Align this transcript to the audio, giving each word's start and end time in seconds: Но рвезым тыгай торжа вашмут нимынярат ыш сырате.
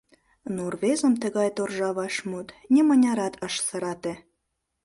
Но 0.53 0.63
рвезым 0.73 1.13
тыгай 1.21 1.49
торжа 1.57 1.89
вашмут 1.97 2.47
нимынярат 2.73 3.33
ыш 3.47 3.53
сырате. 3.67 4.13